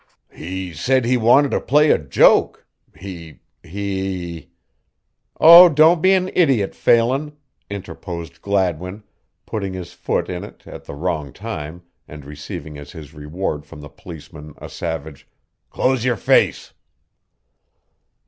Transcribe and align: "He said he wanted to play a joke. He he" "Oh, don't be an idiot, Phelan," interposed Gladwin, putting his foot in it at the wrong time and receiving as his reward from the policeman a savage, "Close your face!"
"He 0.33 0.73
said 0.73 1.05
he 1.05 1.15
wanted 1.15 1.51
to 1.51 1.61
play 1.61 1.91
a 1.91 1.99
joke. 1.99 2.65
He 2.97 3.41
he" 3.61 4.49
"Oh, 5.39 5.69
don't 5.69 6.01
be 6.01 6.11
an 6.13 6.31
idiot, 6.33 6.73
Phelan," 6.73 7.37
interposed 7.69 8.41
Gladwin, 8.41 9.03
putting 9.45 9.73
his 9.73 9.93
foot 9.93 10.27
in 10.27 10.43
it 10.43 10.65
at 10.65 10.85
the 10.85 10.95
wrong 10.95 11.31
time 11.31 11.83
and 12.07 12.25
receiving 12.25 12.79
as 12.79 12.93
his 12.93 13.13
reward 13.13 13.63
from 13.63 13.79
the 13.81 13.89
policeman 13.89 14.55
a 14.57 14.69
savage, 14.69 15.27
"Close 15.69 16.03
your 16.03 16.17
face!" 16.17 16.73